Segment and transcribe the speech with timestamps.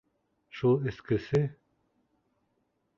[0.59, 1.43] Шул эскесе...